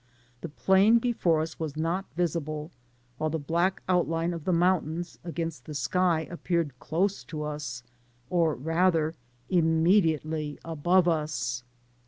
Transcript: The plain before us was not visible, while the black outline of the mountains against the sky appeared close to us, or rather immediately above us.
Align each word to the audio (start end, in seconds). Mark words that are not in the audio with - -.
The 0.41 0.49
plain 0.49 0.97
before 0.97 1.41
us 1.41 1.59
was 1.59 1.77
not 1.77 2.05
visible, 2.15 2.71
while 3.19 3.29
the 3.29 3.37
black 3.37 3.83
outline 3.87 4.33
of 4.33 4.45
the 4.45 4.51
mountains 4.51 5.19
against 5.23 5.65
the 5.65 5.75
sky 5.75 6.21
appeared 6.21 6.79
close 6.79 7.23
to 7.25 7.43
us, 7.43 7.83
or 8.27 8.55
rather 8.55 9.13
immediately 9.47 10.57
above 10.65 11.07
us. 11.07 11.63